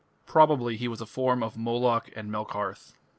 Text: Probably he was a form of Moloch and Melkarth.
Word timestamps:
Probably 0.25 0.77
he 0.77 0.87
was 0.87 0.99
a 0.99 1.05
form 1.05 1.43
of 1.43 1.55
Moloch 1.55 2.09
and 2.15 2.31
Melkarth. 2.31 2.95